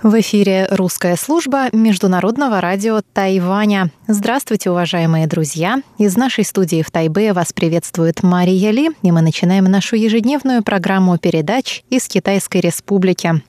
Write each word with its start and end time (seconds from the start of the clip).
В 0.00 0.20
эфире 0.20 0.68
русская 0.70 1.16
служба 1.16 1.70
Международного 1.72 2.60
радио 2.60 3.00
Тайваня. 3.12 3.90
Здравствуйте, 4.06 4.70
уважаемые 4.70 5.26
друзья! 5.26 5.82
Из 5.98 6.16
нашей 6.16 6.44
студии 6.44 6.82
в 6.82 6.90
Тайбе 6.92 7.32
вас 7.32 7.52
приветствует 7.52 8.22
Мария 8.22 8.70
Ли, 8.70 8.90
и 9.02 9.10
мы 9.10 9.22
начинаем 9.22 9.64
нашу 9.64 9.96
ежедневную 9.96 10.62
программу 10.62 11.18
передач 11.18 11.82
из 11.90 12.06
Китайской 12.06 12.60
Республики. 12.60 13.42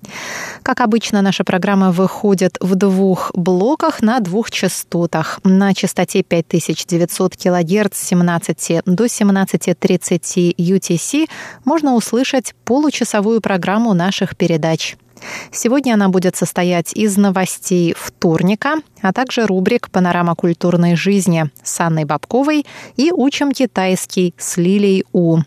Как 0.64 0.82
обычно, 0.82 1.22
наша 1.22 1.44
программа 1.44 1.91
выходит 1.91 2.58
в 2.59 2.73
двух 2.73 3.30
блоках 3.36 4.02
на 4.02 4.20
двух 4.20 4.50
частотах. 4.50 5.40
На 5.44 5.76
частоте 5.76 6.23
5900 6.23 7.36
кГц 7.36 7.95
с 7.95 8.08
17 8.08 8.81
до 8.88 9.05
17.30 9.05 10.55
UTC 10.58 11.30
можно 11.63 11.94
услышать 11.94 12.55
получасовую 12.66 13.40
программу 13.40 13.94
наших 13.94 14.36
передач– 14.36 14.98
Сегодня 15.52 15.94
она 15.94 16.09
будет 16.09 16.36
состоять 16.36 16.94
из 16.94 17.18
новостей 17.18 17.94
вторника, 17.98 18.76
а 19.02 19.14
также 19.14 19.46
рубрик 19.46 19.90
«Панорама 19.90 20.36
культурной 20.36 20.96
жизни» 20.96 21.50
с 21.64 21.80
Анной 21.80 22.05
Бабковой 22.05 22.66
и 22.96 23.12
«Учим 23.12 23.52
китайский» 23.52 24.34
с 24.38 24.58
Лилией 24.58 25.05
У. 25.13 25.40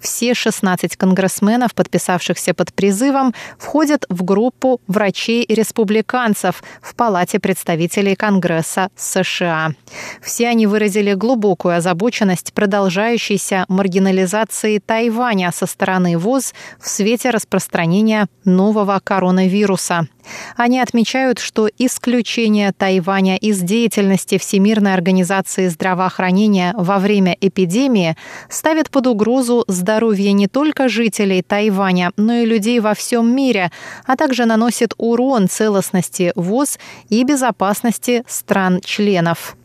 Все 0.00 0.34
16 0.34 0.96
конгрессменов, 0.96 1.74
подписавшихся 1.74 2.54
под 2.54 2.72
призывом, 2.72 3.34
входят 3.58 4.04
в 4.08 4.24
группу 4.24 4.80
врачей-республиканцев 4.86 6.62
в 6.80 6.94
Палате 6.94 7.38
представителей 7.38 8.16
Конгресса 8.16 8.88
США. 8.96 9.72
Все 10.20 10.48
они 10.48 10.66
выразили 10.66 11.14
глубокую 11.14 11.76
озабоченность 11.76 12.52
продолжающейся 12.52 13.64
маргинализации 13.68 14.78
Тайваня 14.78 15.52
со 15.52 15.66
стороны 15.66 16.18
ВОЗ 16.18 16.54
в 16.80 16.88
свете 16.88 17.30
распространения 17.30 18.26
нового 18.44 19.00
коронавируса. 19.02 20.08
Они 20.56 20.80
отмечают, 20.80 21.38
что 21.38 21.68
исключение 21.78 22.72
Тайваня 22.72 23.36
из 23.36 23.60
деятельности 23.60 24.38
Всемирной 24.38 24.94
организации 24.94 25.68
здравоохранения 25.68 26.74
во 26.76 26.98
время 26.98 27.36
эпидемии 27.40 28.16
ставит 28.48 28.90
под 28.90 29.06
угрозу 29.06 29.64
здоровье 29.68 30.32
не 30.32 30.48
только 30.48 30.88
жителей 30.88 31.42
Тайваня, 31.42 32.12
но 32.16 32.34
и 32.34 32.46
людей 32.46 32.80
во 32.80 32.94
всем 32.94 33.34
мире, 33.34 33.70
а 34.06 34.16
также 34.16 34.44
наносит 34.44 34.94
урон 34.98 35.48
целостности 35.48 36.32
ВОЗ 36.34 36.78
и 37.08 37.24
безопасности 37.24 38.24
стран-членов. 38.26 39.56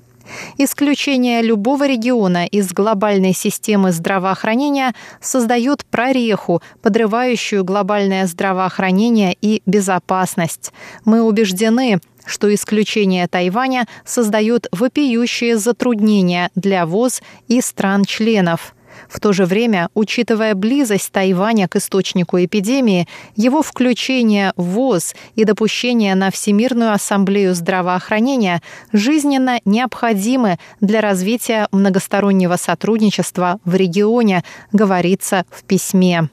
Исключение 0.57 1.41
любого 1.41 1.87
региона 1.87 2.45
из 2.45 2.71
глобальной 2.73 3.33
системы 3.33 3.91
здравоохранения 3.91 4.93
создает 5.21 5.85
прореху, 5.85 6.61
подрывающую 6.81 7.63
глобальное 7.63 8.27
здравоохранение 8.27 9.35
и 9.41 9.61
безопасность. 9.65 10.71
Мы 11.05 11.21
убеждены, 11.21 11.99
что 12.25 12.53
исключение 12.53 13.27
Тайваня 13.27 13.87
создает 14.05 14.67
вопиющие 14.71 15.57
затруднения 15.57 16.49
для 16.55 16.85
ВОЗ 16.85 17.21
и 17.47 17.61
стран-членов. 17.61 18.73
В 19.09 19.19
то 19.19 19.33
же 19.33 19.45
время, 19.45 19.89
учитывая 19.93 20.55
близость 20.55 21.11
Тайваня 21.11 21.67
к 21.67 21.75
источнику 21.75 22.43
эпидемии, 22.43 23.07
его 23.35 23.61
включение 23.61 24.53
в 24.55 24.63
ВОЗ 24.63 25.15
и 25.35 25.43
допущение 25.43 26.15
на 26.15 26.31
Всемирную 26.31 26.93
ассамблею 26.93 27.55
здравоохранения 27.55 28.61
жизненно 28.91 29.59
необходимы 29.65 30.57
для 30.81 31.01
развития 31.01 31.67
многостороннего 31.71 32.55
сотрудничества 32.55 33.59
в 33.65 33.75
регионе, 33.75 34.43
говорится 34.71 35.45
в 35.49 35.63
письме. 35.63 36.29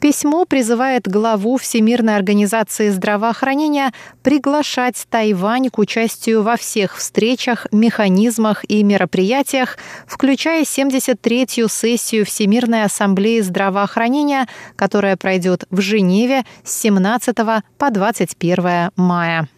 Письмо 0.00 0.46
призывает 0.46 1.06
главу 1.06 1.58
Всемирной 1.58 2.16
организации 2.16 2.88
здравоохранения 2.88 3.92
приглашать 4.22 5.06
Тайвань 5.10 5.68
к 5.68 5.78
участию 5.78 6.42
во 6.42 6.56
всех 6.56 6.96
встречах, 6.96 7.66
механизмах 7.70 8.64
и 8.66 8.82
мероприятиях, 8.82 9.76
включая 10.06 10.62
73-ю 10.62 11.68
сессию 11.68 12.24
Всемирной 12.24 12.84
ассамблеи 12.84 13.40
здравоохранения, 13.40 14.48
которая 14.74 15.18
пройдет 15.18 15.64
в 15.70 15.82
Женеве 15.82 16.44
с 16.64 16.80
17 16.80 17.36
по 17.76 17.90
21 17.90 18.90
мая. 18.96 19.48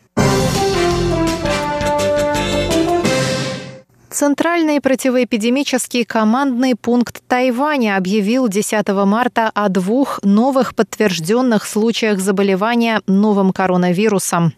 Центральный 4.12 4.78
противоэпидемический 4.82 6.04
командный 6.04 6.76
пункт 6.76 7.22
Тайваня 7.26 7.96
объявил 7.96 8.46
10 8.46 8.86
марта 9.06 9.50
о 9.54 9.70
двух 9.70 10.20
новых 10.22 10.74
подтвержденных 10.74 11.64
случаях 11.64 12.20
заболевания 12.20 13.00
новым 13.06 13.52
коронавирусом. 13.52 14.52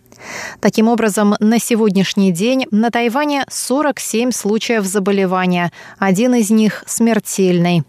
Таким 0.60 0.88
образом, 0.88 1.36
на 1.38 1.60
сегодняшний 1.60 2.32
день 2.32 2.66
на 2.72 2.90
Тайване 2.90 3.44
47 3.48 4.32
случаев 4.32 4.84
заболевания, 4.84 5.70
один 5.98 6.34
из 6.34 6.50
них 6.50 6.82
смертельный. 6.88 7.84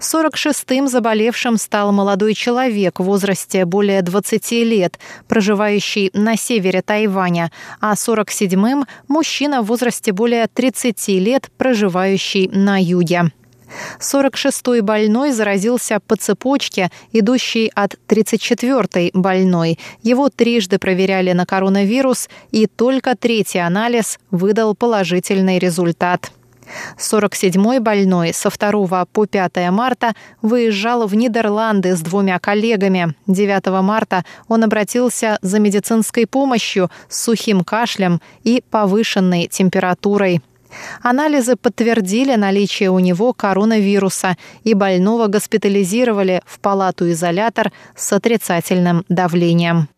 46-м 0.00 0.88
заболевшим 0.88 1.56
стал 1.56 1.92
молодой 1.92 2.34
человек 2.34 3.00
в 3.00 3.04
возрасте 3.04 3.64
более 3.64 4.02
20 4.02 4.50
лет, 4.52 4.98
проживающий 5.28 6.10
на 6.12 6.36
севере 6.36 6.82
Тайваня, 6.82 7.50
а 7.80 7.94
47-м– 7.94 8.86
мужчина 9.08 9.62
в 9.62 9.66
возрасте 9.66 10.12
более 10.12 10.46
30 10.46 11.08
лет, 11.08 11.50
проживающий 11.56 12.48
на 12.48 12.80
юге. 12.80 13.30
46-й 13.98 14.80
больной 14.80 15.32
заразился 15.32 15.98
по 16.06 16.16
цепочке, 16.16 16.90
идущей 17.12 17.70
от 17.74 17.96
34-й 18.08 19.10
больной. 19.14 19.78
Его 20.02 20.28
трижды 20.28 20.78
проверяли 20.78 21.32
на 21.32 21.46
коронавирус, 21.46 22.28
и 22.50 22.66
только 22.66 23.16
третий 23.16 23.58
анализ 23.58 24.18
выдал 24.30 24.74
положительный 24.74 25.58
результат. 25.58 26.30
47-й 26.98 27.78
больной 27.78 28.32
со 28.32 28.50
2 28.50 29.04
по 29.06 29.26
5 29.26 29.70
марта 29.70 30.14
выезжал 30.42 31.06
в 31.06 31.14
Нидерланды 31.14 31.96
с 31.96 32.00
двумя 32.00 32.38
коллегами. 32.38 33.14
9 33.26 33.66
марта 33.82 34.24
он 34.48 34.64
обратился 34.64 35.38
за 35.42 35.58
медицинской 35.58 36.26
помощью 36.26 36.90
с 37.08 37.22
сухим 37.24 37.64
кашлем 37.64 38.20
и 38.42 38.62
повышенной 38.70 39.46
температурой. 39.46 40.40
Анализы 41.02 41.56
подтвердили 41.56 42.34
наличие 42.34 42.90
у 42.90 42.98
него 42.98 43.32
коронавируса, 43.32 44.36
и 44.64 44.74
больного 44.74 45.28
госпитализировали 45.28 46.42
в 46.46 46.58
палату-изолятор 46.60 47.72
с 47.94 48.12
отрицательным 48.12 49.04
давлением. 49.08 49.88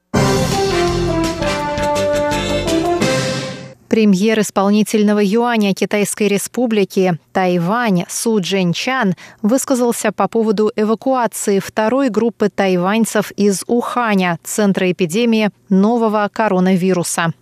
Премьер 3.88 4.40
исполнительного 4.40 5.20
юаня 5.22 5.72
Китайской 5.72 6.26
республики 6.28 7.18
Тайвань 7.32 8.04
Су 8.08 8.40
Джэньчан 8.40 9.14
высказался 9.42 10.10
по 10.10 10.26
поводу 10.26 10.72
эвакуации 10.74 11.60
второй 11.60 12.08
группы 12.08 12.48
тайваньцев 12.48 13.30
из 13.32 13.62
Уханя, 13.68 14.38
центра 14.42 14.90
эпидемии 14.90 15.50
нового 15.68 16.28
коронавируса. 16.32 17.32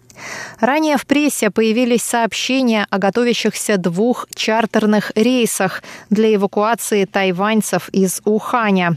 Ранее 0.61 0.97
в 0.97 1.07
прессе 1.07 1.51
появились 1.51 2.03
сообщения 2.03 2.87
о 2.91 2.99
готовящихся 2.99 3.77
двух 3.77 4.27
чартерных 4.35 5.13
рейсах 5.15 5.83
для 6.11 6.35
эвакуации 6.35 7.05
тайваньцев 7.05 7.89
из 7.91 8.21
Уханя. 8.25 8.97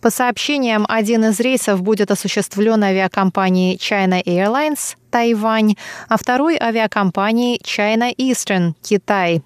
По 0.00 0.10
сообщениям, 0.10 0.86
один 0.88 1.24
из 1.24 1.40
рейсов 1.40 1.82
будет 1.82 2.10
осуществлен 2.10 2.82
авиакомпанией 2.82 3.76
China 3.76 4.22
Airlines 4.24 4.96
Тайвань, 5.10 5.76
а 6.08 6.16
второй 6.16 6.58
авиакомпанией 6.58 7.60
China 7.62 8.14
Eastern 8.16 8.72
Китай. 8.82 9.42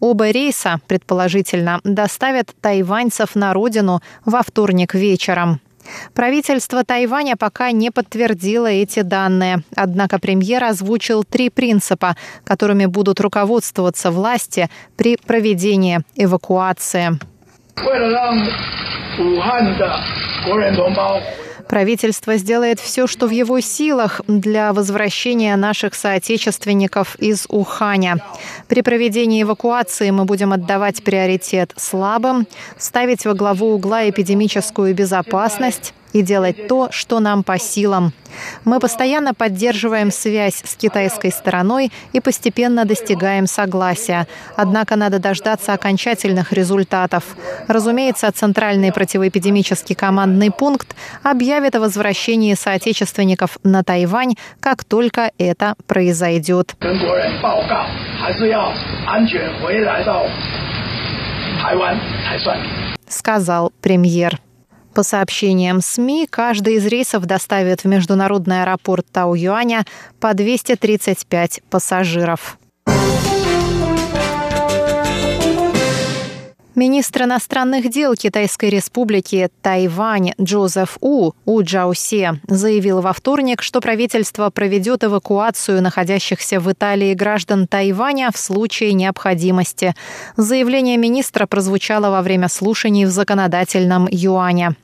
Оба 0.00 0.30
рейса, 0.30 0.80
предположительно, 0.86 1.80
доставят 1.84 2.54
тайваньцев 2.60 3.34
на 3.34 3.52
родину 3.52 4.02
во 4.24 4.42
вторник 4.42 4.94
вечером. 4.94 5.60
Правительство 6.14 6.84
Тайваня 6.84 7.36
пока 7.36 7.70
не 7.72 7.90
подтвердило 7.90 8.66
эти 8.66 9.00
данные. 9.00 9.62
Однако 9.76 10.18
премьер 10.18 10.64
озвучил 10.64 11.24
три 11.24 11.50
принципа, 11.50 12.16
которыми 12.44 12.86
будут 12.86 13.20
руководствоваться 13.20 14.10
власти 14.10 14.68
при 14.96 15.16
проведении 15.16 16.00
эвакуации. 16.16 17.18
Правительство 21.68 22.36
сделает 22.36 22.78
все, 22.80 23.06
что 23.06 23.26
в 23.26 23.30
его 23.30 23.60
силах 23.60 24.20
для 24.28 24.72
возвращения 24.72 25.56
наших 25.56 25.94
соотечественников 25.94 27.16
из 27.16 27.46
Уханя. 27.48 28.18
При 28.68 28.82
проведении 28.82 29.42
эвакуации 29.42 30.10
мы 30.10 30.24
будем 30.24 30.52
отдавать 30.52 31.02
приоритет 31.02 31.72
слабым, 31.76 32.46
ставить 32.78 33.24
во 33.24 33.34
главу 33.34 33.74
угла 33.74 34.08
эпидемическую 34.08 34.94
безопасность, 34.94 35.94
и 36.14 36.22
делать 36.22 36.68
то, 36.68 36.88
что 36.90 37.20
нам 37.20 37.42
по 37.42 37.58
силам. 37.58 38.12
Мы 38.64 38.80
постоянно 38.80 39.34
поддерживаем 39.34 40.10
связь 40.10 40.62
с 40.64 40.76
китайской 40.76 41.30
стороной 41.30 41.92
и 42.12 42.20
постепенно 42.20 42.84
достигаем 42.84 43.46
согласия. 43.46 44.26
Однако 44.56 44.96
надо 44.96 45.18
дождаться 45.18 45.72
окончательных 45.72 46.52
результатов. 46.52 47.36
Разумеется, 47.68 48.30
Центральный 48.32 48.92
противоэпидемический 48.92 49.94
командный 49.94 50.50
пункт 50.50 50.96
объявит 51.22 51.74
о 51.74 51.80
возвращении 51.80 52.54
соотечественников 52.54 53.58
на 53.64 53.82
Тайвань, 53.82 54.34
как 54.60 54.84
только 54.84 55.32
это 55.36 55.74
произойдет. 55.86 56.74
Сказал 63.08 63.72
премьер. 63.80 64.40
По 64.94 65.02
сообщениям 65.02 65.80
СМИ, 65.80 66.28
каждый 66.30 66.74
из 66.74 66.86
рейсов 66.86 67.26
доставит 67.26 67.82
в 67.82 67.88
международный 67.88 68.62
аэропорт 68.62 69.04
Тау-Юаня 69.12 69.84
по 70.20 70.34
235 70.34 71.62
пассажиров. 71.68 72.58
Министр 76.74 77.22
иностранных 77.22 77.88
дел 77.88 78.14
Китайской 78.16 78.68
республики 78.68 79.48
Тайвань 79.62 80.32
Джозеф 80.40 80.98
У 81.00 81.30
У 81.44 81.62
Джаусе 81.62 82.40
заявил 82.48 83.00
во 83.00 83.12
вторник, 83.12 83.62
что 83.62 83.80
правительство 83.80 84.50
проведет 84.50 85.04
эвакуацию 85.04 85.80
находящихся 85.80 86.58
в 86.58 86.72
Италии 86.72 87.14
граждан 87.14 87.68
Тайваня 87.68 88.32
в 88.32 88.38
случае 88.38 88.92
необходимости. 88.94 89.94
Заявление 90.36 90.96
министра 90.96 91.46
прозвучало 91.46 92.10
во 92.10 92.22
время 92.22 92.48
слушаний 92.48 93.04
в 93.04 93.10
законодательном 93.10 94.08
юане. 94.10 94.74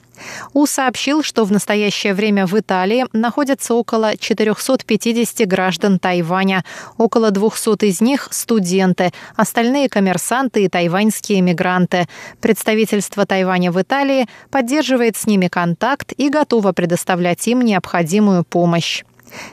У 0.52 0.66
сообщил, 0.66 1.22
что 1.22 1.44
в 1.44 1.52
настоящее 1.52 2.14
время 2.14 2.46
в 2.46 2.58
Италии 2.58 3.06
находятся 3.12 3.74
около 3.74 4.16
450 4.16 5.46
граждан 5.46 5.98
Тайваня. 5.98 6.64
Около 6.96 7.30
200 7.30 7.84
из 7.84 8.00
них– 8.00 8.28
студенты, 8.30 9.12
остальные– 9.36 9.88
коммерсанты 9.90 10.64
и 10.64 10.68
тайваньские 10.68 11.40
мигранты. 11.40 12.06
Представительство 12.40 13.26
Тайваня 13.26 13.72
в 13.72 13.80
Италии 13.80 14.28
поддерживает 14.50 15.16
с 15.16 15.26
ними 15.26 15.48
контакт 15.48 16.12
и 16.16 16.28
готово 16.28 16.72
предоставлять 16.72 17.46
им 17.48 17.62
необходимую 17.62 18.44
помощь. 18.44 19.02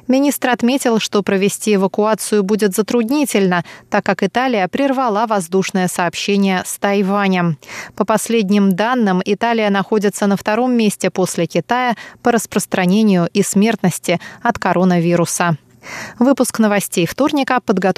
Министр 0.08 0.50
отметил, 0.50 1.00
что 1.00 1.24
провести 1.24 1.76
эвакуацию 1.76 2.44
будет 2.44 2.76
затруднительно, 2.76 3.64
так 3.90 4.06
как 4.06 4.24
Италия 4.24 4.68
прервала 4.68 5.26
воздушное 5.28 5.88
сообщение 5.88 6.64
с 6.66 6.78
Тайванем. 6.78 7.58
По 7.96 8.06
последним 8.06 8.74
данным, 8.76 9.22
Италия 9.24 9.70
находится 9.70 10.28
на 10.28 10.38
втором 10.38 10.74
месте 10.74 11.10
после 11.10 11.46
Китая 11.46 11.96
по 12.22 12.32
распространению 12.32 13.30
и 13.34 13.44
смертности 13.44 14.20
от 14.42 14.58
коронавируса. 14.60 15.58
Выпуск 16.20 16.60
новостей 16.60 17.06
вторника 17.06 17.60
подготовлен 17.62 17.88